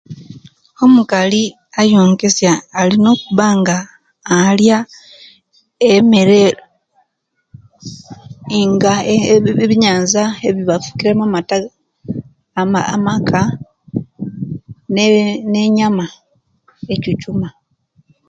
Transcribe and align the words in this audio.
Omukali 0.83 1.41
ayonkesiya 1.79 2.53
alina 2.79 3.09
okubanga 3.15 3.77
aliya 4.37 4.79
emere 5.93 6.43
nga 8.71 8.93
abiyenyanza 9.63 10.23
ebibasukire 10.47 11.11
mu 11.19 11.25
amata 11.27 11.55
amaka 12.95 13.41
ne 14.93 15.05
enyama 15.65 16.05
ekyukyuma 16.93 17.49